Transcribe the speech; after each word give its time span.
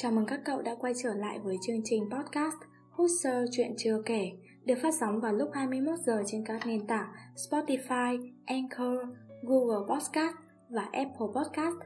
Chào 0.00 0.12
mừng 0.12 0.26
các 0.26 0.40
cậu 0.44 0.62
đã 0.62 0.74
quay 0.74 0.92
trở 1.02 1.14
lại 1.14 1.38
với 1.38 1.56
chương 1.66 1.80
trình 1.84 2.10
podcast 2.10 2.54
Hút 2.90 3.10
sơ 3.22 3.46
chuyện 3.52 3.74
chưa 3.76 4.02
kể 4.06 4.32
được 4.64 4.74
phát 4.82 4.94
sóng 5.00 5.20
vào 5.20 5.32
lúc 5.32 5.50
21 5.52 5.98
giờ 6.06 6.22
trên 6.26 6.44
các 6.44 6.66
nền 6.66 6.86
tảng 6.86 7.12
Spotify, 7.36 8.32
Anchor, 8.46 8.98
Google 9.42 9.94
Podcast 9.94 10.34
và 10.70 10.82
Apple 10.82 11.26
Podcast 11.34 11.76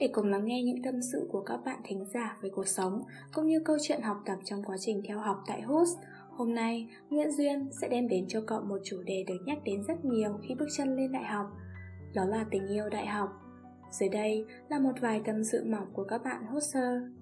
để 0.00 0.10
cùng 0.12 0.30
lắng 0.30 0.44
nghe 0.44 0.62
những 0.62 0.82
tâm 0.82 0.94
sự 1.12 1.28
của 1.32 1.40
các 1.40 1.56
bạn 1.64 1.80
thính 1.84 2.04
giả 2.14 2.36
về 2.42 2.50
cuộc 2.54 2.68
sống 2.68 3.02
cũng 3.32 3.46
như 3.46 3.60
câu 3.64 3.76
chuyện 3.82 4.02
học 4.02 4.16
tập 4.26 4.38
trong 4.44 4.62
quá 4.64 4.76
trình 4.80 5.02
theo 5.08 5.18
học 5.18 5.36
tại 5.46 5.62
Host. 5.62 5.98
Hôm 6.30 6.54
nay, 6.54 6.88
Nguyễn 7.10 7.30
Duyên 7.30 7.68
sẽ 7.80 7.88
đem 7.88 8.08
đến 8.08 8.24
cho 8.28 8.40
cậu 8.46 8.60
một 8.60 8.78
chủ 8.84 9.02
đề 9.02 9.24
được 9.28 9.38
nhắc 9.46 9.58
đến 9.64 9.84
rất 9.88 10.04
nhiều 10.04 10.38
khi 10.42 10.54
bước 10.54 10.68
chân 10.76 10.96
lên 10.96 11.12
đại 11.12 11.24
học, 11.24 11.46
đó 12.14 12.24
là 12.24 12.44
tình 12.50 12.68
yêu 12.68 12.88
đại 12.88 13.06
học. 13.06 13.28
Dưới 13.90 14.08
đây 14.08 14.46
là 14.68 14.78
một 14.78 14.92
vài 15.00 15.20
tâm 15.24 15.44
sự 15.44 15.64
mỏng 15.64 15.86
của 15.92 16.04
các 16.04 16.24
bạn 16.24 16.46
hoster. 16.46 17.21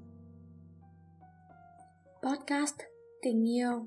Podcast 2.22 2.74
Tình 3.22 3.48
yêu 3.48 3.86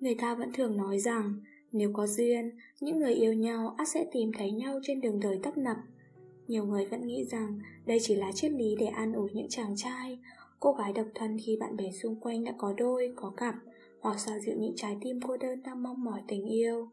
Người 0.00 0.14
ta 0.14 0.34
vẫn 0.34 0.52
thường 0.52 0.76
nói 0.76 0.98
rằng 0.98 1.40
nếu 1.72 1.90
có 1.92 2.06
duyên, 2.06 2.50
những 2.80 2.98
người 2.98 3.14
yêu 3.14 3.32
nhau 3.32 3.74
ắt 3.78 3.88
sẽ 3.88 4.06
tìm 4.12 4.30
thấy 4.38 4.50
nhau 4.50 4.80
trên 4.82 5.00
đường 5.00 5.20
đời 5.20 5.40
tấp 5.42 5.58
nập. 5.58 5.76
Nhiều 6.48 6.64
người 6.64 6.86
vẫn 6.86 7.06
nghĩ 7.06 7.24
rằng 7.24 7.58
đây 7.86 7.98
chỉ 8.02 8.14
là 8.14 8.32
triết 8.32 8.52
lý 8.52 8.76
để 8.78 8.86
an 8.86 9.12
ủi 9.12 9.30
những 9.32 9.48
chàng 9.48 9.76
trai, 9.76 10.18
cô 10.60 10.72
gái 10.72 10.92
độc 10.92 11.06
thân 11.14 11.38
khi 11.46 11.56
bạn 11.60 11.76
bè 11.76 11.90
xung 11.90 12.20
quanh 12.20 12.44
đã 12.44 12.52
có 12.58 12.74
đôi, 12.76 13.12
có 13.16 13.30
cặp, 13.36 13.54
hoặc 14.00 14.18
xoa 14.18 14.38
dịu 14.38 14.54
những 14.58 14.76
trái 14.76 14.96
tim 15.00 15.20
cô 15.20 15.36
đơn 15.36 15.62
đang 15.62 15.82
mong 15.82 16.04
mỏi 16.04 16.22
tình 16.28 16.44
yêu. 16.44 16.88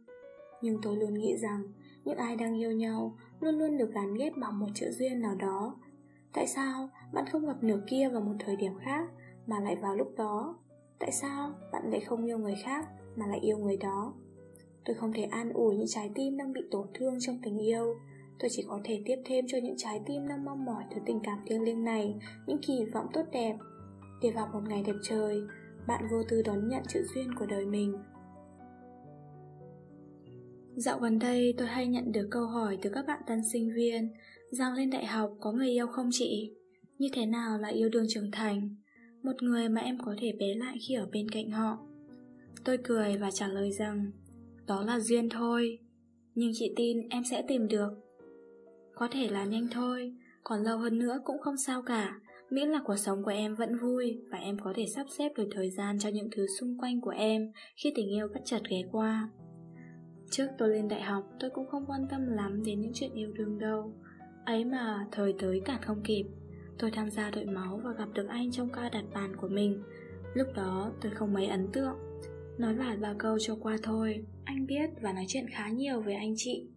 Nhưng 0.61 0.77
tôi 0.81 0.97
luôn 0.97 1.13
nghĩ 1.13 1.37
rằng 1.37 1.63
những 2.05 2.17
ai 2.17 2.35
đang 2.35 2.59
yêu 2.59 2.71
nhau 2.71 3.17
luôn 3.39 3.59
luôn 3.59 3.77
được 3.77 3.93
gắn 3.93 4.15
ghép 4.15 4.37
bằng 4.37 4.59
một 4.59 4.69
chữ 4.73 4.91
duyên 4.91 5.21
nào 5.21 5.35
đó. 5.35 5.75
Tại 6.33 6.47
sao 6.47 6.89
bạn 7.13 7.25
không 7.31 7.45
gặp 7.45 7.63
nửa 7.63 7.79
kia 7.87 8.09
vào 8.09 8.21
một 8.21 8.35
thời 8.39 8.55
điểm 8.55 8.73
khác 8.85 9.09
mà 9.47 9.59
lại 9.59 9.75
vào 9.75 9.95
lúc 9.95 10.13
đó? 10.17 10.57
Tại 10.99 11.11
sao 11.11 11.53
bạn 11.71 11.91
lại 11.91 11.99
không 11.99 12.25
yêu 12.25 12.37
người 12.37 12.55
khác 12.63 12.85
mà 13.15 13.27
lại 13.27 13.39
yêu 13.39 13.57
người 13.57 13.77
đó? 13.77 14.13
Tôi 14.85 14.95
không 14.95 15.13
thể 15.13 15.23
an 15.23 15.53
ủi 15.53 15.75
những 15.75 15.87
trái 15.87 16.11
tim 16.15 16.37
đang 16.37 16.53
bị 16.53 16.61
tổn 16.71 16.87
thương 16.93 17.19
trong 17.19 17.39
tình 17.43 17.57
yêu 17.57 17.95
Tôi 18.39 18.49
chỉ 18.51 18.65
có 18.67 18.81
thể 18.83 19.01
tiếp 19.05 19.15
thêm 19.25 19.45
cho 19.47 19.57
những 19.63 19.77
trái 19.77 20.01
tim 20.05 20.27
đang 20.27 20.45
mong 20.45 20.65
mỏi 20.65 20.83
thứ 20.91 21.01
tình 21.05 21.19
cảm 21.23 21.39
thiêng 21.47 21.61
liêng 21.61 21.83
này 21.83 22.15
những 22.47 22.57
kỳ 22.67 22.85
vọng 22.93 23.07
tốt 23.13 23.23
đẹp 23.31 23.55
Để 24.21 24.31
vào 24.31 24.49
một 24.53 24.61
ngày 24.69 24.83
đẹp 24.83 24.95
trời, 25.03 25.41
bạn 25.87 26.03
vô 26.11 26.23
tư 26.29 26.41
đón 26.41 26.67
nhận 26.67 26.83
chữ 26.89 27.03
duyên 27.13 27.35
của 27.39 27.45
đời 27.45 27.65
mình 27.65 27.97
Dạo 30.75 30.99
gần 30.99 31.19
đây 31.19 31.53
tôi 31.57 31.67
hay 31.67 31.87
nhận 31.87 32.11
được 32.11 32.27
câu 32.31 32.45
hỏi 32.45 32.77
từ 32.81 32.89
các 32.93 33.05
bạn 33.07 33.21
tân 33.27 33.41
sinh 33.53 33.73
viên 33.75 34.13
rằng 34.51 34.73
lên 34.73 34.89
đại 34.89 35.05
học 35.05 35.31
có 35.39 35.51
người 35.51 35.69
yêu 35.69 35.87
không 35.87 36.09
chị? 36.11 36.53
Như 36.97 37.07
thế 37.13 37.25
nào 37.25 37.57
là 37.57 37.67
yêu 37.67 37.89
đương 37.89 38.05
trưởng 38.09 38.31
thành? 38.31 38.75
Một 39.23 39.43
người 39.43 39.69
mà 39.69 39.81
em 39.81 39.97
có 39.97 40.15
thể 40.19 40.31
bé 40.39 40.55
lại 40.55 40.77
khi 40.87 40.95
ở 40.95 41.07
bên 41.11 41.29
cạnh 41.29 41.51
họ. 41.51 41.77
Tôi 42.63 42.77
cười 42.83 43.17
và 43.17 43.31
trả 43.31 43.47
lời 43.47 43.71
rằng 43.71 44.11
đó 44.67 44.83
là 44.83 44.99
duyên 44.99 45.29
thôi, 45.29 45.79
nhưng 46.35 46.51
chị 46.53 46.73
tin 46.75 47.09
em 47.09 47.23
sẽ 47.23 47.43
tìm 47.47 47.67
được. 47.67 47.89
Có 48.95 49.07
thể 49.11 49.27
là 49.29 49.45
nhanh 49.45 49.67
thôi, 49.71 50.13
còn 50.43 50.63
lâu 50.63 50.77
hơn 50.77 50.99
nữa 50.99 51.21
cũng 51.25 51.39
không 51.39 51.57
sao 51.57 51.81
cả, 51.81 52.19
miễn 52.49 52.69
là 52.69 52.81
cuộc 52.85 52.95
sống 52.95 53.23
của 53.23 53.31
em 53.31 53.55
vẫn 53.55 53.77
vui 53.77 54.17
và 54.31 54.37
em 54.37 54.57
có 54.63 54.73
thể 54.75 54.85
sắp 54.95 55.05
xếp 55.17 55.31
được 55.37 55.47
thời 55.51 55.69
gian 55.69 55.99
cho 55.99 56.09
những 56.09 56.29
thứ 56.31 56.45
xung 56.59 56.77
quanh 56.77 57.01
của 57.01 57.13
em 57.17 57.51
khi 57.75 57.93
tình 57.95 58.09
yêu 58.09 58.27
bất 58.33 58.41
chợt 58.45 58.61
ghé 58.69 58.83
qua. 58.91 59.29
Trước 60.31 60.47
tôi 60.57 60.69
lên 60.69 60.87
đại 60.87 61.01
học 61.01 61.23
tôi 61.39 61.49
cũng 61.49 61.67
không 61.67 61.85
quan 61.87 62.01
tâm 62.09 62.21
lắm 62.27 62.63
đến 62.65 62.81
những 62.81 62.91
chuyện 62.93 63.13
yêu 63.13 63.31
đương 63.33 63.59
đâu 63.59 63.93
Ấy 64.45 64.65
mà 64.65 65.07
thời 65.11 65.33
tới 65.39 65.61
cả 65.65 65.79
không 65.81 66.01
kịp 66.03 66.25
Tôi 66.79 66.91
tham 66.91 67.09
gia 67.09 67.31
đội 67.31 67.45
máu 67.45 67.81
và 67.83 67.91
gặp 67.97 68.09
được 68.13 68.27
anh 68.29 68.51
trong 68.51 68.69
ca 68.69 68.89
đặt 68.89 69.03
bàn 69.13 69.35
của 69.35 69.47
mình. 69.47 69.83
Lúc 70.33 70.47
đó, 70.55 70.91
tôi 71.01 71.11
không 71.11 71.33
mấy 71.33 71.47
ấn 71.47 71.67
tượng. 71.73 71.95
Nói 72.57 72.75
vài 72.75 72.97
ba 72.97 73.15
câu 73.19 73.39
cho 73.39 73.55
qua 73.61 73.77
thôi. 73.83 74.25
Anh 74.43 74.65
biết 74.65 74.89
và 75.01 75.13
nói 75.13 75.25
chuyện 75.27 75.45
khá 75.49 75.69
nhiều 75.69 76.01
với 76.01 76.15
anh 76.15 76.33
chị. 76.37 76.67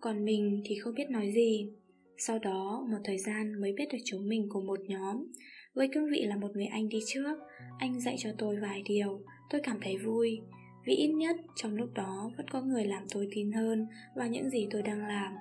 Còn 0.00 0.24
mình 0.24 0.62
thì 0.64 0.78
không 0.78 0.94
biết 0.94 1.10
nói 1.10 1.32
gì. 1.34 1.70
Sau 2.18 2.38
đó, 2.38 2.86
một 2.90 2.98
thời 3.04 3.18
gian 3.18 3.60
mới 3.60 3.72
biết 3.72 3.84
được 3.92 3.98
chúng 4.04 4.28
mình 4.28 4.46
cùng 4.48 4.66
một 4.66 4.80
nhóm. 4.88 5.26
Với 5.74 5.88
cương 5.94 6.10
vị 6.10 6.22
là 6.26 6.36
một 6.36 6.50
người 6.54 6.66
anh 6.66 6.88
đi 6.88 6.98
trước, 7.06 7.38
Anh 7.78 8.00
dạy 8.00 8.16
cho 8.18 8.30
tôi 8.38 8.56
vài 8.62 8.82
điều. 8.88 9.20
Tôi 9.50 9.60
cảm 9.64 9.78
thấy 9.82 9.96
vui. 9.96 10.40
Vì 10.86 10.94
ít 10.94 11.08
nhất 11.08 11.36
trong 11.56 11.74
lúc 11.76 11.94
đó 11.94 12.30
vẫn 12.36 12.48
có 12.48 12.62
người 12.62 12.84
làm 12.84 13.02
tôi 13.12 13.28
tin 13.34 13.52
hơn 13.52 13.86
vào 14.16 14.28
những 14.28 14.50
gì 14.50 14.68
tôi 14.70 14.82
đang 14.82 15.06
làm 15.06 15.32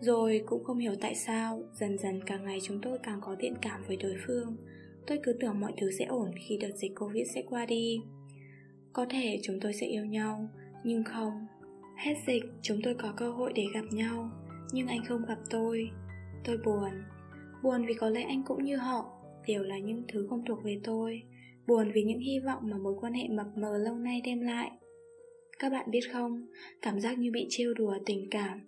rồi 0.00 0.42
cũng 0.46 0.64
không 0.64 0.78
hiểu 0.78 0.94
tại 1.00 1.14
sao 1.14 1.62
Dần 1.72 1.98
dần 1.98 2.20
càng 2.26 2.44
ngày 2.44 2.58
chúng 2.62 2.80
tôi 2.82 2.98
càng 3.02 3.20
có 3.20 3.36
thiện 3.38 3.54
cảm 3.62 3.82
với 3.86 3.96
đối 3.96 4.14
phương. 4.26 4.56
Tôi 5.06 5.18
cứ 5.22 5.32
tưởng 5.40 5.60
mọi 5.60 5.72
thứ 5.80 5.90
sẽ 5.98 6.04
ổn 6.04 6.30
khi 6.48 6.56
đợt 6.56 6.76
dịch 6.76 6.92
Covid 6.96 7.26
sẽ 7.34 7.42
qua 7.46 7.66
đi. 7.66 8.00
Có 8.92 9.06
thể 9.10 9.40
chúng 9.42 9.60
tôi 9.60 9.72
sẽ 9.72 9.86
yêu 9.86 10.04
nhau 10.04 10.48
Nhưng 10.84 11.04
không. 11.04 11.46
Hết 11.96 12.14
dịch 12.26 12.44
chúng 12.62 12.80
tôi 12.84 12.94
có 12.94 13.12
cơ 13.16 13.30
hội 13.30 13.52
để 13.54 13.64
gặp 13.74 13.84
nhau 13.90 14.30
Nhưng 14.72 14.86
anh 14.86 15.04
không 15.04 15.24
gặp 15.28 15.38
tôi. 15.50 15.90
Tôi 16.44 16.58
buồn. 16.64 16.90
Buồn 17.62 17.86
vì 17.86 17.94
có 17.94 18.08
lẽ 18.08 18.22
anh 18.22 18.42
cũng 18.46 18.64
như 18.64 18.76
họ 18.76 19.20
Đều 19.46 19.62
là 19.62 19.78
những 19.78 20.02
thứ 20.08 20.26
không 20.30 20.44
thuộc 20.44 20.58
về 20.64 20.80
tôi. 20.84 21.22
Buồn 21.66 21.90
vì 21.94 22.02
những 22.02 22.18
hy 22.18 22.38
vọng 22.38 22.62
mà 22.62 22.76
mối 22.78 22.94
quan 23.00 23.12
hệ 23.12 23.28
mập 23.28 23.46
mờ 23.56 23.78
lâu 23.78 23.94
nay 23.94 24.22
đem 24.24 24.40
lại. 24.40 24.70
Các 25.58 25.72
bạn 25.72 25.90
biết 25.90 26.00
không, 26.12 26.46
cảm 26.82 27.00
giác 27.00 27.18
như 27.18 27.30
bị 27.32 27.46
trêu 27.48 27.74
đùa 27.74 27.94
tình 28.06 28.28
cảm, 28.30 28.60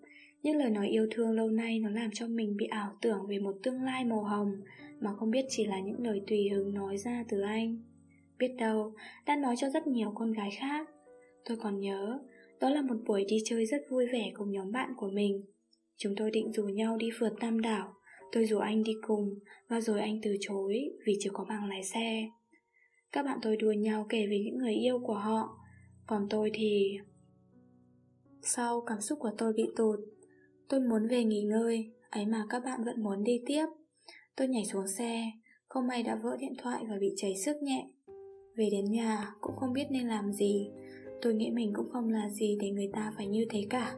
những 0.42 0.56
lời 0.56 0.70
nói 0.70 0.88
yêu 0.88 1.06
thương 1.10 1.30
lâu 1.30 1.50
nay 1.50 1.78
nó 1.78 1.90
làm 1.90 2.10
cho 2.12 2.26
mình 2.26 2.56
bị 2.56 2.66
ảo 2.66 2.96
tưởng 3.00 3.26
về 3.28 3.38
một 3.38 3.56
tương 3.62 3.82
lai 3.82 4.04
màu 4.04 4.24
hồng 4.24 4.52
mà 5.00 5.14
không 5.14 5.30
biết 5.30 5.44
chỉ 5.48 5.64
là 5.64 5.80
những 5.80 6.02
lời 6.02 6.22
tùy 6.26 6.48
hứng 6.48 6.74
nói 6.74 6.96
ra 6.96 7.24
từ 7.28 7.40
anh. 7.40 7.82
Biết 8.38 8.54
đâu, 8.58 8.94
đã 9.26 9.36
nói 9.36 9.54
cho 9.58 9.68
rất 9.70 9.86
nhiều 9.86 10.12
con 10.14 10.32
gái 10.32 10.50
khác. 10.58 10.88
Tôi 11.44 11.56
còn 11.56 11.80
nhớ, 11.80 12.18
đó 12.60 12.70
là 12.70 12.82
một 12.82 12.96
buổi 13.06 13.24
đi 13.28 13.36
chơi 13.44 13.66
rất 13.66 13.82
vui 13.90 14.06
vẻ 14.12 14.32
cùng 14.34 14.50
nhóm 14.50 14.72
bạn 14.72 14.92
của 14.96 15.10
mình. 15.10 15.44
Chúng 15.96 16.14
tôi 16.16 16.30
định 16.30 16.52
rủ 16.52 16.62
nhau 16.62 16.96
đi 16.96 17.10
phượt 17.18 17.32
Tam 17.40 17.60
Đảo, 17.60 17.94
tôi 18.32 18.46
rủ 18.46 18.58
anh 18.58 18.82
đi 18.82 18.92
cùng 19.06 19.38
và 19.68 19.80
rồi 19.80 20.00
anh 20.00 20.20
từ 20.22 20.36
chối 20.40 20.90
vì 21.06 21.16
chưa 21.20 21.30
có 21.32 21.44
bằng 21.48 21.68
lái 21.68 21.84
xe. 21.84 22.28
Các 23.12 23.22
bạn 23.22 23.38
tôi 23.42 23.56
đùa 23.56 23.72
nhau 23.72 24.06
kể 24.08 24.26
về 24.26 24.42
những 24.44 24.58
người 24.58 24.74
yêu 24.74 24.98
của 24.98 25.14
họ 25.14 25.58
Còn 26.06 26.26
tôi 26.30 26.50
thì... 26.54 26.98
Sau 28.42 28.80
cảm 28.86 29.00
xúc 29.00 29.18
của 29.18 29.30
tôi 29.38 29.52
bị 29.52 29.64
tụt 29.76 29.98
Tôi 30.72 30.80
muốn 30.80 31.06
về 31.08 31.24
nghỉ 31.24 31.42
ngơi 31.42 31.92
Ấy 32.10 32.26
mà 32.26 32.44
các 32.50 32.64
bạn 32.64 32.84
vẫn 32.84 33.02
muốn 33.02 33.24
đi 33.24 33.42
tiếp. 33.46 33.66
Tôi 34.36 34.48
nhảy 34.48 34.64
xuống 34.64 34.88
xe 34.88 35.30
Không 35.68 35.86
may 35.86 36.02
đã 36.02 36.18
vỡ 36.22 36.36
điện 36.40 36.52
thoại 36.62 36.84
và 36.88 36.96
bị 37.00 37.12
chảy 37.16 37.36
sức 37.36 37.56
nhẹ. 37.62 37.90
Về 38.56 38.68
đến 38.72 38.84
nhà 38.84 39.34
cũng 39.40 39.56
không 39.56 39.72
biết 39.72 39.84
nên 39.90 40.08
làm 40.08 40.32
gì. 40.32 40.70
Tôi 41.22 41.34
nghĩ 41.34 41.50
mình 41.50 41.72
cũng 41.76 41.90
không 41.92 42.10
là 42.10 42.30
gì 42.30 42.58
để 42.60 42.70
người 42.70 42.90
ta 42.92 43.12
phải 43.16 43.26
như 43.26 43.46
thế 43.50 43.66
cả. 43.70 43.94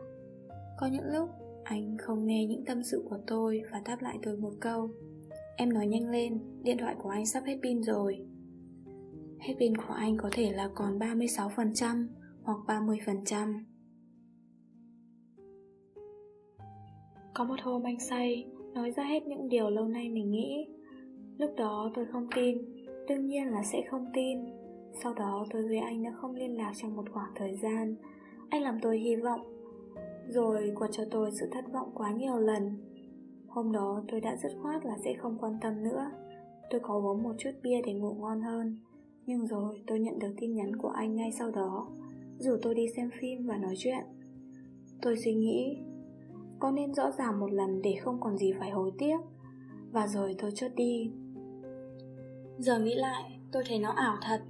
Có 0.79 0.87
những 0.87 1.05
lúc 1.13 1.29
anh 1.65 1.97
không 1.99 2.27
nghe 2.27 2.47
những 2.47 2.65
tâm 2.65 2.83
sự 2.83 3.05
của 3.11 3.19
tôi 3.27 3.63
và 3.73 3.83
đáp 3.85 4.03
lại 4.03 4.19
tôi 4.23 4.37
một 4.37 4.53
câu. 4.61 4.91
Em 5.57 5.73
nói 5.73 5.87
nhanh 5.87 6.11
lên, 6.11 6.39
điện 6.63 6.79
thoại 6.79 6.95
của 7.03 7.09
anh 7.09 7.27
sắp 7.27 7.43
hết 7.47 7.59
pin 7.63 7.83
rồi. 7.83 8.19
Hết 9.41 9.55
pin 9.59 9.77
của 9.77 9.95
anh 9.95 10.17
có 10.17 10.31
thể 10.33 10.53
là 10.53 10.71
còn 10.75 10.99
36% 10.99 12.07
hoặc 12.43 12.59
30%. 12.67 13.65
Có 17.35 17.45
một 17.45 17.61
hôm 17.63 17.83
anh 17.83 18.01
say, 18.01 18.47
nói 18.75 18.91
ra 18.91 19.05
hết 19.05 19.27
những 19.27 19.49
điều 19.49 19.71
lâu 19.71 19.89
nay 19.89 20.09
mình 20.09 20.31
nghĩ. 20.31 20.67
Lúc 21.39 21.51
đó 21.57 21.91
tôi 21.95 22.07
không 22.13 22.27
tin, 22.35 22.59
đương 23.09 23.27
nhiên 23.27 23.47
là 23.47 23.63
sẽ 23.63 23.83
không 23.91 24.07
tin. 24.15 24.39
Sau 25.03 25.15
đó 25.15 25.47
tôi 25.51 25.63
với 25.63 25.79
anh 25.79 26.03
đã 26.03 26.11
không 26.21 26.35
liên 26.35 26.57
lạc 26.57 26.73
trong 26.77 26.97
một 26.97 27.05
khoảng 27.13 27.33
thời 27.35 27.57
gian. 27.57 27.97
Anh 28.49 28.63
làm 28.63 28.79
tôi 28.83 28.99
hy 28.99 29.17
vọng, 29.17 29.41
rồi 30.29 30.73
quật 30.75 30.91
cho 30.93 31.05
tôi 31.11 31.31
sự 31.41 31.49
thất 31.53 31.65
vọng 31.73 31.91
quá 31.95 32.13
nhiều 32.13 32.39
lần. 32.39 32.77
Hôm 33.49 33.73
đó 33.73 34.03
tôi 34.09 34.21
đã 34.21 34.37
dứt 34.37 34.53
khoát 34.63 34.87
là 34.87 34.97
sẽ 35.05 35.15
không 35.15 35.39
quan 35.41 35.59
tâm 35.61 35.83
nữa. 35.83 36.11
Tôi 36.71 36.81
có 36.81 36.95
uống 36.95 37.23
một 37.23 37.35
chút 37.39 37.51
bia 37.63 37.83
để 37.87 37.93
ngủ 37.93 38.15
ngon 38.15 38.41
hơn 38.41 38.79
nhưng 39.27 39.47
rồi 39.47 39.83
tôi 39.87 40.01
nhận 40.01 40.19
được 40.19 40.35
tin 40.37 40.55
nhắn 40.55 40.77
của 40.77 40.89
anh 40.89 41.17
ngay 41.17 41.33
sau 41.33 41.51
đó 41.51 41.89
Rủ 42.39 42.57
tôi 42.63 42.75
đi 42.75 42.87
xem 42.97 43.11
phim 43.21 43.47
và 43.47 43.57
nói 43.57 43.75
chuyện 43.79 44.05
Tôi 45.03 45.17
suy 45.17 45.35
nghĩ 45.35 45.79
có 46.65 46.71
nên 46.71 46.95
rõ 46.95 47.11
ràng 47.11 47.41
một 47.41 47.53
lần 47.53 47.83
để 47.83 47.95
không 48.03 48.21
còn 48.21 48.39
gì 48.39 48.53
phải 48.61 48.71
hối 48.71 48.93
tiếc. 48.99 49.17
Và 49.93 50.07
rồi 50.07 50.35
tôi 50.39 50.51
chốt 50.55 50.71
đi. 50.77 51.11
Giờ 52.59 52.79
nghĩ 52.79 52.95
lại 52.95 53.39
tôi 53.53 53.63
thấy 53.69 53.79
nó 53.79 53.91
ảo 53.91 54.17
thật. 54.23 54.41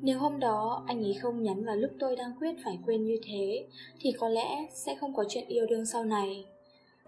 Nếu 0.00 0.18
hôm 0.18 0.40
đó 0.40 0.84
anh 0.86 1.04
ấy 1.04 1.14
không 1.14 1.42
nhắn 1.42 1.64
vào 1.64 1.76
lúc 1.76 1.90
tôi 1.98 2.16
đang 2.16 2.32
quyết 2.38 2.56
phải 2.64 2.78
quên 2.86 3.04
như 3.04 3.16
thế 3.24 3.66
Thì 4.00 4.12
có 4.12 4.28
lẽ 4.28 4.66
sẽ 4.72 4.94
không 4.94 5.14
có 5.14 5.24
chuyện 5.28 5.48
yêu 5.48 5.66
đương 5.66 5.86
sau 5.86 6.04
này. 6.04 6.46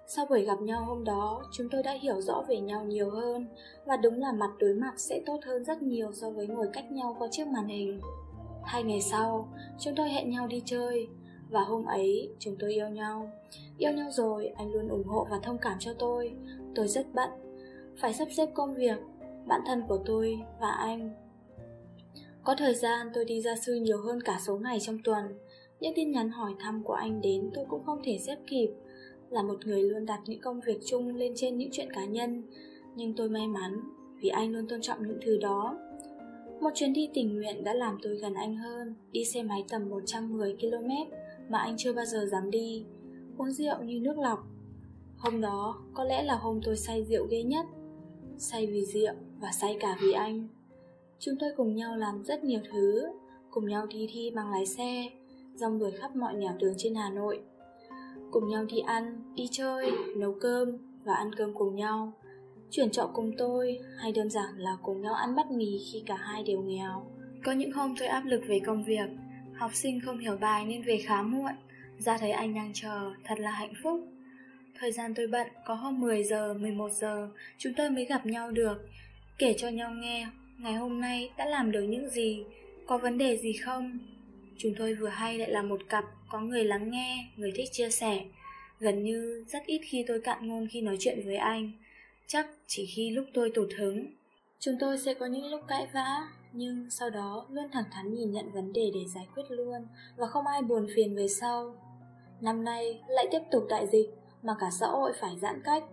Sau 0.07 0.27
buổi 0.27 0.43
gặp 0.43 0.61
nhau 0.61 0.85
hôm 0.85 1.05
đó, 1.05 1.43
chúng 1.53 1.69
tôi 1.71 1.83
đã 1.83 1.93
hiểu 1.93 2.21
rõ 2.21 2.45
về 2.49 2.61
nhau 2.61 2.85
nhiều 2.85 3.11
hơn 3.11 3.47
và 3.87 3.97
đúng 3.97 4.15
là 4.15 4.33
mặt 4.33 4.51
đối 4.59 4.75
mặt 4.75 4.95
sẽ 4.97 5.23
tốt 5.27 5.39
hơn 5.47 5.65
rất 5.65 5.83
nhiều 5.83 6.13
so 6.13 6.31
với 6.31 6.47
ngồi 6.47 6.67
cách 6.73 6.93
nhau 6.93 7.17
qua 7.19 7.29
chiếc 7.31 7.47
màn 7.47 7.67
hình. 7.67 8.01
Hai 8.65 8.83
ngày 8.83 9.01
sau, 9.01 9.49
chúng 9.79 9.95
tôi 9.97 10.09
hẹn 10.11 10.31
nhau 10.31 10.47
đi 10.47 10.63
chơi 10.65 11.09
và 11.51 11.61
hôm 11.61 11.85
ấy 11.85 12.31
chúng 12.39 12.57
tôi 12.59 12.73
yêu 12.73 12.89
nhau. 12.89 13.31
Yêu 13.79 13.93
nhau 13.93 14.11
rồi, 14.11 14.47
anh 14.57 14.73
luôn 14.73 14.89
ủng 14.89 15.05
hộ 15.05 15.27
và 15.31 15.39
thông 15.43 15.59
cảm 15.59 15.79
cho 15.79 15.93
tôi. 15.99 16.33
Tôi 16.75 16.89
rất 16.89 17.07
bận, 17.15 17.31
phải 17.97 18.15
sắp 18.15 18.29
xếp 18.31 18.49
công 18.55 18.75
việc, 18.75 18.99
bạn 19.47 19.61
thân 19.67 19.83
của 19.89 19.99
tôi 20.07 20.39
và 20.61 20.71
anh. 20.71 21.11
Có 22.45 22.55
thời 22.59 22.75
gian 22.75 23.11
tôi 23.15 23.25
đi 23.25 23.43
gia 23.43 23.57
sư 23.57 23.75
nhiều 23.75 23.99
hơn 23.99 24.21
cả 24.21 24.39
số 24.47 24.57
ngày 24.57 24.81
trong 24.81 24.99
tuần. 25.05 25.25
Những 25.81 25.95
tin 25.97 26.11
nhắn 26.11 26.31
hỏi 26.31 26.53
thăm 26.61 26.83
của 26.85 26.93
anh 26.93 27.21
đến 27.21 27.51
tôi 27.55 27.65
cũng 27.69 27.85
không 27.85 28.01
thể 28.05 28.19
xếp 28.19 28.37
kịp. 28.47 28.71
Là 29.31 29.43
một 29.43 29.67
người 29.67 29.83
luôn 29.83 30.07
đặt 30.07 30.21
những 30.27 30.41
công 30.41 30.61
việc 30.61 30.79
chung 30.87 31.17
lên 31.17 31.33
trên 31.37 31.59
những 31.59 31.69
chuyện 31.73 31.93
cá 31.93 32.05
nhân, 32.05 32.43
nhưng 32.97 33.15
tôi 33.15 33.29
may 33.29 33.47
mắn 33.47 33.81
vì 34.21 34.29
anh 34.29 34.53
luôn 34.53 34.69
tôn 34.69 34.81
trọng 34.81 35.07
những 35.07 35.19
thứ 35.23 35.39
đó. 35.39 35.79
Một 36.61 36.71
chuyến 36.75 36.93
đi 36.93 37.11
tình 37.15 37.35
nguyện 37.35 37.65
đã 37.65 37.75
làm 37.75 37.99
tôi 38.03 38.17
gần 38.17 38.35
anh 38.35 38.57
hơn, 38.57 38.95
đi 39.13 39.25
xe 39.25 39.43
máy 39.43 39.65
tầm 39.69 39.89
110 39.89 40.57
km 40.61 40.91
mà 41.49 41.59
anh 41.59 41.75
chưa 41.79 41.93
bao 41.93 42.05
giờ 42.05 42.27
dám 42.27 42.51
đi, 42.51 42.85
uống 43.39 43.53
rượu 43.53 43.83
như 43.83 44.01
nước 44.01 44.19
lọc. 44.19 44.47
Hôm 45.19 45.41
đó 45.41 45.83
có 45.95 46.05
lẽ 46.05 46.23
là 46.23 46.35
hôm 46.35 46.61
tôi 46.65 46.77
say 46.77 47.05
rượu 47.05 47.27
ghê 47.27 47.43
nhất, 47.43 47.67
say 48.39 48.67
vì 48.67 48.85
rượu 48.85 49.15
và 49.41 49.53
say 49.53 49.77
cả 49.81 49.97
vì 50.01 50.13
anh. 50.13 50.49
Chúng 51.19 51.35
tôi 51.41 51.51
cùng 51.57 51.75
nhau 51.75 51.97
làm 51.97 52.25
rất 52.25 52.45
nhiều 52.45 52.61
thứ, 52.73 53.09
cùng 53.51 53.69
nhau 53.69 53.87
đi 53.87 54.09
thi 54.13 54.31
bằng 54.35 54.51
lái 54.51 54.67
xe, 54.67 55.11
rong 55.55 55.79
đuổi 55.79 55.91
khắp 55.91 56.17
mọi 56.17 56.35
nẻo 56.35 56.53
đường 56.59 56.75
trên 56.77 56.95
Hà 56.95 57.11
Nội. 57.11 57.41
Cùng 58.31 58.49
nhau 58.49 58.65
đi 58.65 58.79
ăn, 58.79 59.35
đi 59.35 59.49
chơi, 59.51 59.91
nấu 60.17 60.35
cơm 60.41 60.69
và 61.05 61.15
ăn 61.15 61.35
cơm 61.35 61.55
cùng 61.55 61.75
nhau 61.75 62.13
chuyển 62.71 62.91
trọ 62.91 63.11
cùng 63.15 63.33
tôi 63.39 63.79
hay 63.99 64.13
đơn 64.13 64.31
giản 64.31 64.59
là 64.59 64.77
cùng 64.83 65.01
nhau 65.01 65.15
ăn 65.15 65.35
bát 65.35 65.51
mì 65.51 65.79
khi 65.93 66.03
cả 66.07 66.17
hai 66.17 66.43
đều 66.43 66.61
nghèo. 66.61 67.07
Có 67.45 67.53
những 67.53 67.73
hôm 67.73 67.95
tôi 67.99 68.09
áp 68.09 68.25
lực 68.25 68.41
về 68.49 68.61
công 68.67 68.85
việc, 68.85 69.09
học 69.59 69.71
sinh 69.75 70.01
không 70.01 70.19
hiểu 70.19 70.37
bài 70.37 70.65
nên 70.65 70.83
về 70.83 70.99
khá 71.07 71.23
muộn, 71.23 71.53
ra 71.99 72.19
thấy 72.19 72.31
anh 72.31 72.55
đang 72.55 72.73
chờ, 72.75 73.13
thật 73.25 73.41
là 73.41 73.51
hạnh 73.51 73.73
phúc. 73.83 74.09
Thời 74.79 74.93
gian 74.93 75.15
tôi 75.15 75.27
bận, 75.27 75.47
có 75.65 75.75
hôm 75.75 76.01
10 76.01 76.25
giờ, 76.25 76.55
11 76.55 76.93
giờ, 76.93 77.29
chúng 77.59 77.73
tôi 77.77 77.91
mới 77.91 78.05
gặp 78.05 78.27
nhau 78.27 78.51
được, 78.51 78.89
kể 79.39 79.55
cho 79.59 79.69
nhau 79.69 79.91
nghe 79.91 80.27
ngày 80.59 80.75
hôm 80.75 81.01
nay 81.01 81.31
đã 81.37 81.47
làm 81.47 81.73
được 81.73 81.83
những 81.83 82.11
gì, 82.11 82.45
có 82.87 82.99
vấn 82.99 83.19
đề 83.19 83.37
gì 83.37 83.53
không. 83.53 83.99
Chúng 84.59 84.75
tôi 84.79 84.95
vừa 84.95 85.09
hay 85.09 85.39
lại 85.39 85.51
là 85.51 85.63
một 85.63 85.81
cặp 85.89 86.05
có 86.29 86.41
người 86.41 86.65
lắng 86.65 86.91
nghe, 86.91 87.29
người 87.37 87.53
thích 87.55 87.69
chia 87.73 87.91
sẻ. 87.91 88.25
Gần 88.81 89.05
như 89.05 89.45
rất 89.49 89.67
ít 89.67 89.81
khi 89.85 90.05
tôi 90.07 90.21
cạn 90.21 90.49
ngôn 90.49 90.69
khi 90.71 90.81
nói 90.81 90.97
chuyện 91.01 91.23
với 91.25 91.37
anh. 91.37 91.73
Chắc 92.27 92.47
chỉ 92.67 92.87
khi 92.87 93.11
lúc 93.11 93.25
tôi 93.35 93.51
tụt 93.55 93.69
hứng 93.77 94.07
Chúng 94.59 94.75
tôi 94.81 94.99
sẽ 94.99 95.15
có 95.15 95.27
những 95.27 95.47
lúc 95.47 95.61
cãi 95.69 95.89
vã, 95.93 96.29
Nhưng 96.53 96.91
sau 96.91 97.11
đó 97.11 97.47
luôn 97.51 97.65
thẳng 97.73 97.85
thắn 97.93 98.15
nhìn 98.15 98.31
nhận 98.31 98.53
vấn 98.53 98.73
đề 98.73 98.91
để 98.95 99.01
giải 99.15 99.27
quyết 99.35 99.45
luôn, 99.49 99.87
Và 100.17 100.27
không 100.27 100.47
ai 100.47 100.63
buồn 100.63 100.87
phiền 100.95 101.17
về 101.17 101.29
sau. 101.29 101.75
Năm 102.41 102.65
nay 102.65 103.01
lại 103.09 103.29
tiếp 103.31 103.43
tục 103.51 103.65
đại 103.69 103.87
dịch, 103.87 104.11
Mà 104.43 104.57
cả 104.61 104.71
xã 104.71 104.87
hội 104.87 105.13
phải 105.21 105.39
giãn 105.39 105.63
cách. 105.65 105.85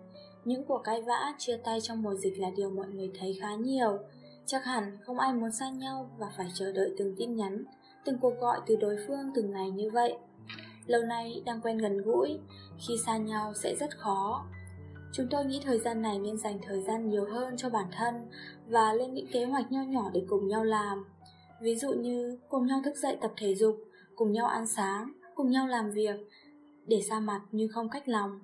Những 0.45 0.65
cuộc 0.65 0.81
cãi 0.83 1.01
vã 1.01 1.33
chia 1.37 1.57
tay 1.57 1.81
trong 1.81 2.01
mùa 2.01 2.15
dịch 2.15 2.39
là 2.39 2.49
điều 2.55 2.69
mọi 2.69 2.87
người 2.87 3.11
thấy 3.19 3.37
khá 3.41 3.55
nhiều. 3.55 3.99
Chắc 4.45 4.65
hẳn 4.65 4.97
không 5.05 5.19
ai 5.19 5.33
muốn 5.33 5.51
xa 5.51 5.69
nhau 5.69 6.09
Và 6.17 6.27
phải 6.37 6.47
chờ 6.53 6.71
đợi 6.71 6.95
từng 6.97 7.15
tin 7.17 7.35
nhắn, 7.35 7.63
Từng 8.05 8.17
cuộc 8.21 8.33
gọi 8.39 8.59
từ 8.65 8.75
đối 8.75 8.97
phương 9.07 9.31
từng 9.35 9.51
ngày 9.51 9.69
như 9.69 9.89
vậy. 9.89 10.17
Lâu 10.85 11.01
nay 11.01 11.41
đang 11.45 11.61
quen 11.61 11.77
gần 11.77 12.01
gũi, 12.01 12.39
Khi 12.87 12.93
xa 13.05 13.17
nhau 13.17 13.53
sẽ 13.53 13.75
rất 13.75 13.97
khó. 13.97 14.45
Chúng 15.13 15.27
tôi 15.29 15.45
nghĩ 15.45 15.61
thời 15.63 15.79
gian 15.79 16.01
này 16.01 16.19
nên 16.19 16.37
dành 16.37 16.59
thời 16.61 16.81
gian 16.81 17.09
nhiều 17.09 17.25
hơn 17.25 17.57
cho 17.57 17.69
bản 17.69 17.85
thân 17.91 18.15
và 18.67 18.93
lên 18.93 19.13
những 19.13 19.27
kế 19.31 19.45
hoạch 19.45 19.71
nho 19.71 19.81
nhỏ 19.81 20.11
để 20.13 20.25
cùng 20.29 20.47
nhau 20.47 20.63
làm. 20.63 21.05
Ví 21.61 21.75
dụ 21.75 21.93
như 21.93 22.37
cùng 22.49 22.67
nhau 22.67 22.81
thức 22.85 22.97
dậy 22.97 23.17
tập 23.21 23.31
thể 23.37 23.55
dục, 23.55 23.75
cùng 24.15 24.31
nhau 24.31 24.47
ăn 24.47 24.67
sáng, 24.67 25.13
cùng 25.35 25.51
nhau 25.51 25.67
làm 25.67 25.91
việc, 25.91 26.15
để 26.87 27.01
xa 27.09 27.19
mặt 27.19 27.41
nhưng 27.51 27.69
không 27.69 27.89
cách 27.89 28.07
lòng. 28.09 28.39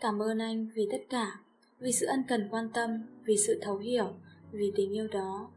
Cảm 0.00 0.22
ơn 0.22 0.38
anh 0.38 0.68
vì 0.74 0.88
tất 0.92 1.02
cả, 1.08 1.40
vì 1.78 1.92
sự 1.92 2.06
ân 2.06 2.22
cần 2.28 2.48
quan 2.50 2.68
tâm, 2.74 3.02
vì 3.24 3.36
sự 3.36 3.58
thấu 3.62 3.78
hiểu, 3.78 4.08
vì 4.52 4.72
tình 4.76 4.92
yêu 4.92 5.08
đó. 5.08 5.50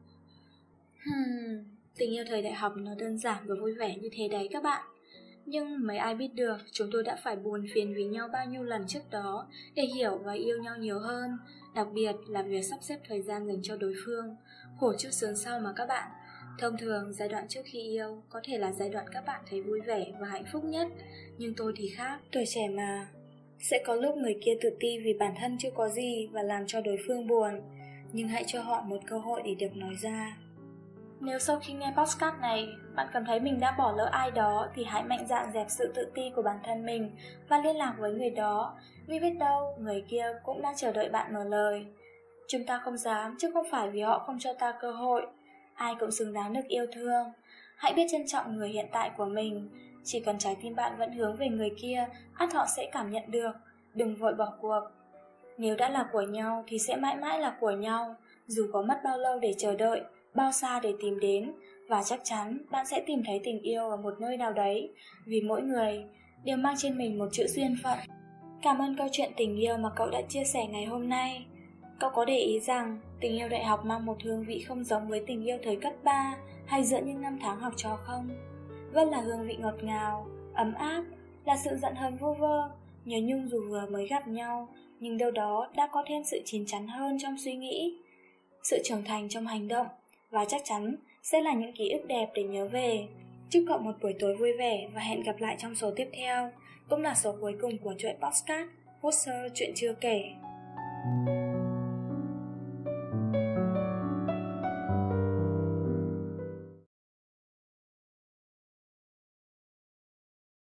Hmm, 1.06 1.63
tình 1.98 2.12
yêu 2.12 2.24
thời 2.28 2.42
đại 2.42 2.54
học 2.54 2.74
nó 2.78 2.96
đơn 2.96 3.18
giản 3.18 3.44
và 3.48 3.56
vui 3.62 3.74
vẻ 3.74 3.98
như 3.98 4.10
thế 4.12 4.28
đấy 4.28 4.48
các 4.51 4.63
bạn. 4.63 4.86
Nhưng 5.51 5.88
mấy 5.88 5.98
ai 5.98 6.16
biết 6.16 6.34
được 6.34 6.57
chúng 6.72 6.90
tôi 6.92 7.04
đã 7.04 7.18
phải 7.24 7.36
buồn 7.36 7.66
phiền 7.74 7.94
vì 7.96 8.04
nhau 8.04 8.28
bao 8.34 8.46
nhiêu 8.46 8.63
lần 8.63 8.88
trước 8.88 9.00
đó 9.12 9.48
để 9.75 9.84
hiểu 9.84 10.18
và 10.18 10.34
yêu 10.34 10.57
nhau 10.63 10.78
nhiều 10.78 11.00
hơn, 11.00 11.31
đặc 11.75 11.88
biệt 11.94 12.12
là 12.28 12.42
việc 12.42 12.62
sắp 12.62 12.80
xếp 12.81 13.00
thời 13.07 13.22
gian 13.22 13.48
dành 13.48 13.60
cho 13.63 13.78
đối 13.78 13.94
phương. 14.06 14.36
Khổ 14.80 14.94
chút 14.98 15.10
sướng 15.12 15.36
sau 15.36 15.60
mà 15.60 15.74
các 15.75 15.86
bạn. 15.86 16.10
Thông 16.60 16.78
thường, 16.78 17.13
giai 17.13 17.30
đoạn 17.30 17.48
trước 17.48 17.62
khi 17.66 17.81
yêu 17.81 18.24
có 18.30 18.42
thể 18.44 18.57
là 18.57 18.72
giai 18.72 18.90
đoạn 18.90 19.06
các 19.12 19.25
bạn 19.25 19.42
thấy 19.50 19.62
vui 19.62 19.81
vẻ 19.81 20.06
và 20.19 20.28
hạnh 20.28 20.46
phúc 20.51 20.63
nhất, 20.63 20.88
nhưng 21.38 21.54
tôi 21.57 21.74
thì 21.75 21.90
khác, 21.90 22.19
tuổi 22.31 22.44
trẻ 22.48 22.68
mà. 22.69 23.07
Sẽ 23.60 23.84
có 23.86 23.96
lúc 23.96 24.16
người 24.18 24.38
kia 24.46 24.57
tự 24.62 24.69
ti 24.80 25.00
vì 25.04 25.13
bản 25.13 25.34
thân 25.42 25.57
chưa 25.60 25.72
có 25.75 25.90
gì 25.90 26.28
và 26.31 26.44
làm 26.44 26.68
cho 26.68 26.81
đối 26.81 26.98
phương 27.07 27.28
buồn, 27.28 27.62
nhưng 28.13 28.28
hãy 28.28 28.44
cho 28.48 28.62
họ 28.62 28.81
một 28.81 29.00
cơ 29.07 29.18
hội 29.18 29.42
để 29.46 29.56
được 29.56 29.75
nói 29.75 29.96
ra. 30.01 30.38
Nếu 31.21 31.39
sau 31.39 31.60
khi 31.60 31.74
nghe 31.74 31.94
podcast 31.98 32.36
này, 32.42 32.68
bạn 32.95 33.07
cảm 33.13 33.25
thấy 33.25 33.39
mình 33.39 33.60
đã 33.60 33.75
bỏ 33.77 33.94
lỡ 33.98 34.10
ai 34.12 34.31
đó 34.31 34.68
thì 34.75 34.83
hãy 34.83 35.04
mạnh 35.04 35.27
dạn 35.30 35.51
dẹp 35.54 35.68
sự 35.69 35.92
tự 35.95 36.12
ti 36.16 36.31
của 36.36 36.42
bản 36.42 36.60
thân 36.63 36.86
mình 36.86 37.12
và 37.50 37.62
liên 37.63 37.75
lạc 37.75 37.95
với 37.98 38.12
người 38.12 38.30
đó, 38.30 38.77
vì 39.07 39.19
biết 39.19 39.33
đâu 39.39 39.77
người 39.80 40.04
kia 40.10 40.25
cũng 40.44 40.62
đang 40.62 40.75
chờ 40.75 40.92
đợi 40.92 41.10
bạn 41.10 41.33
mở 41.33 41.44
lời. 41.44 41.86
Chúng 42.48 42.66
ta 42.66 42.81
không 42.83 42.98
dám 42.98 43.36
chứ 43.39 43.51
không 43.54 43.66
phải 43.71 43.89
vì 43.89 44.01
họ 44.01 44.19
không 44.19 44.39
cho 44.39 44.54
ta 44.54 44.74
cơ 44.81 44.92
hội. 44.92 45.27
Ai 45.74 45.95
cũng 46.00 46.12
xứng 46.12 46.33
đáng 46.33 46.54
được 46.54 46.68
yêu 46.68 46.86
thương. 46.94 47.31
Hãy 47.77 47.94
biết 47.94 48.07
trân 48.12 48.27
trọng 48.27 48.56
người 48.56 48.69
hiện 48.69 48.88
tại 48.92 49.12
của 49.18 49.25
mình. 49.25 49.69
Chỉ 50.04 50.19
cần 50.19 50.39
trái 50.39 50.57
tim 50.62 50.75
bạn 50.75 50.98
vẫn 50.98 51.12
hướng 51.12 51.36
về 51.36 51.48
người 51.48 51.72
kia, 51.81 52.07
ắt 52.33 52.54
họ 52.54 52.65
sẽ 52.75 52.89
cảm 52.92 53.10
nhận 53.10 53.31
được. 53.31 53.51
Đừng 53.94 54.15
vội 54.15 54.33
bỏ 54.33 54.54
cuộc. 54.62 54.81
Nếu 55.57 55.75
đã 55.75 55.89
là 55.89 56.10
của 56.12 56.22
nhau 56.22 56.63
thì 56.68 56.80
sẽ 56.80 56.95
mãi 56.95 57.15
mãi 57.15 57.39
là 57.39 57.57
của 57.60 57.72
nhau, 57.72 58.15
dù 58.48 58.69
có 58.74 58.81
mất 58.81 59.00
bao 59.04 59.18
lâu 59.18 59.39
để 59.39 59.54
chờ 59.57 59.75
đợi 59.75 60.01
bao 60.36 60.52
xa 60.52 60.80
để 60.84 60.94
tìm 61.00 61.20
đến 61.20 61.52
và 61.88 62.04
chắc 62.04 62.20
chắn 62.24 62.58
bạn 62.72 62.86
sẽ 62.86 63.04
tìm 63.06 63.24
thấy 63.26 63.42
tình 63.44 63.62
yêu 63.62 63.90
ở 63.90 63.98
một 63.98 64.14
nơi 64.20 64.38
nào 64.38 64.54
đấy 64.54 64.90
vì 65.26 65.42
mỗi 65.42 65.62
người 65.62 66.04
đều 66.44 66.58
mang 66.58 66.76
trên 66.78 66.98
mình 66.98 67.18
một 67.18 67.28
chữ 67.31 67.48
duyên 67.48 67.76
phận. 67.84 67.98
Cảm 68.62 68.78
ơn 68.78 68.96
câu 68.98 69.08
chuyện 69.12 69.31
tình 69.38 69.56
yêu 69.56 69.78
mà 69.78 69.90
cậu 69.96 70.10
đã 70.10 70.22
chia 70.30 70.44
sẻ 70.44 70.68
ngày 70.68 70.86
hôm 70.86 71.10
nay. 71.10 71.46
Cậu 72.00 72.10
có 72.10 72.25
để 72.25 72.38
ý 72.38 72.60
rằng 72.60 73.00
tình 73.20 73.38
yêu 73.38 73.50
đại 73.50 73.63
học 73.63 73.86
mang 73.86 74.06
một 74.06 74.18
hương 74.24 74.44
vị 74.44 74.60
không 74.60 74.84
giống 74.84 75.08
với 75.08 75.24
tình 75.27 75.48
yêu 75.48 75.58
thời 75.63 75.75
cấp 75.75 75.94
3 76.03 76.38
hay 76.65 76.84
giữa 76.84 77.00
những 77.06 77.22
năm 77.22 77.38
tháng 77.42 77.60
học 77.60 77.74
trò 77.75 77.98
không? 78.03 78.30
Vẫn 78.94 79.10
là 79.10 79.22
hương 79.22 79.48
vị 79.48 79.56
ngọt 79.60 79.75
ngào, 79.82 80.27
ấm 80.53 80.74
áp, 80.74 81.03
là 81.46 81.58
sự 81.58 81.77
giận 81.82 81.96
hờn 81.96 82.18
vô 82.18 82.34
vơ, 82.34 82.70
nhớ 83.06 83.18
nhung 83.24 83.50
dù 83.50 83.62
vừa 83.70 83.86
mới 83.92 84.08
gặp 84.08 84.27
nhau, 84.27 84.68
nhưng 85.00 85.18
đâu 85.18 85.32
đó 85.32 85.70
đã 85.75 85.89
có 85.92 86.03
thêm 86.08 86.24
sự 86.24 86.42
chín 86.46 86.65
chắn 86.65 86.88
hơn 86.88 87.18
trong 87.20 87.38
suy 87.38 87.56
nghĩ, 87.56 87.98
sự 88.63 88.82
trưởng 88.84 89.03
thành 89.03 89.30
trong 89.30 89.48
hành 89.48 89.68
động 89.68 89.88
và 90.31 90.45
chắc 90.45 90.62
chắn 90.65 90.95
sẽ 91.24 91.41
là 91.41 91.53
những 91.53 91.74
ký 91.74 91.89
ức 91.89 92.05
đẹp 92.07 92.29
để 92.33 92.43
nhớ 92.43 92.67
về. 92.67 93.07
Chúc 93.50 93.63
cậu 93.67 93.77
một 93.77 93.93
buổi 94.01 94.13
tối 94.19 94.36
vui 94.36 94.53
vẻ 94.53 94.88
và 94.93 95.01
hẹn 95.01 95.24
gặp 95.24 95.36
lại 95.39 95.55
trong 95.59 95.75
số 95.75 95.91
tiếp 95.95 96.07
theo, 96.13 96.51
cũng 96.89 97.01
là 97.01 97.15
số 97.15 97.36
cuối 97.41 97.55
cùng 97.62 97.77
của 97.77 97.93
chuỗi 97.98 98.13
podcast 98.21 98.69
Poster 99.01 99.51
Chuyện 99.55 99.71
Chưa 99.75 99.93
Kể. 99.93 100.24
thank 101.01 101.29
you 101.29 101.38